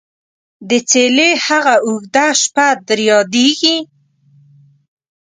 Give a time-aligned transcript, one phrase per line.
[0.69, 3.77] دڅيلې هغه او ژده شپه در ياديژي?